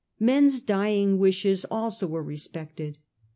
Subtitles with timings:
[0.19, 2.97] Men's dying wishes also were re spected.